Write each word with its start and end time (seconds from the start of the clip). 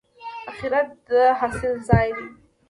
اخرت 0.49 0.89
د 1.09 1.09
حاصل 1.39 1.73
ځای 1.89 2.07
دی 2.15 2.27